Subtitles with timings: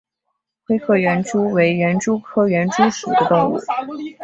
[0.65, 3.61] 灰褐园蛛为园蛛科园蛛属的动物。